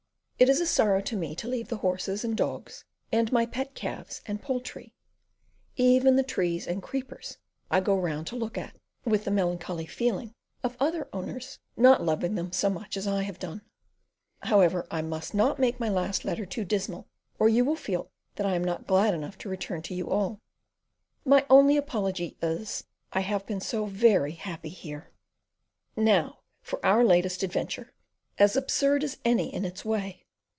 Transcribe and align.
It 0.41 0.49
is 0.49 0.59
a 0.59 0.65
sorrow 0.65 1.01
to 1.01 1.15
me 1.15 1.35
to 1.35 1.47
leave 1.47 1.67
the 1.67 1.77
horses 1.77 2.25
and 2.25 2.35
dogs 2.35 2.83
and 3.11 3.31
my 3.31 3.45
pet 3.45 3.75
calves 3.75 4.21
and 4.25 4.41
poultry; 4.41 4.95
even 5.75 6.15
the 6.15 6.23
trees 6.23 6.65
and 6.65 6.81
creepers 6.81 7.37
I 7.69 7.79
go 7.79 7.95
round 7.95 8.25
to 8.27 8.35
look 8.35 8.57
at, 8.57 8.75
with 9.05 9.25
the 9.25 9.29
melancholy 9.29 9.85
feeling 9.85 10.33
of 10.63 10.75
other 10.79 11.07
owners 11.13 11.59
not 11.77 12.01
loving 12.01 12.33
them 12.33 12.51
so 12.53 12.71
much 12.71 12.97
as 12.97 13.05
I 13.05 13.21
have 13.21 13.37
done. 13.37 13.61
However, 14.41 14.87
I 14.89 15.03
must 15.03 15.35
not 15.35 15.59
make 15.59 15.79
my 15.79 15.89
last 15.89 16.25
letter 16.25 16.47
too 16.47 16.65
dismal, 16.65 17.07
or 17.37 17.47
you 17.47 17.63
will 17.63 17.75
feel 17.75 18.09
that 18.33 18.47
I 18.47 18.55
am 18.55 18.63
not 18.63 18.87
glad 18.87 19.13
enough 19.13 19.37
to 19.39 19.49
return 19.49 19.83
to 19.83 19.93
you 19.93 20.09
all. 20.09 20.39
My 21.23 21.45
only 21.51 21.77
apology 21.77 22.35
is, 22.41 22.85
I 23.13 23.19
have 23.19 23.45
been 23.45 23.59
so 23.61 23.85
very 23.85 24.31
happy 24.31 24.69
here. 24.69 25.11
Now 25.95 26.39
for 26.63 26.83
our 26.83 27.03
latest 27.03 27.43
adventure, 27.43 27.93
as 28.39 28.55
absurd 28.55 29.03
as 29.03 29.19
any, 29.23 29.53
in 29.53 29.65
its 29.65 29.85
way. 29.85 30.25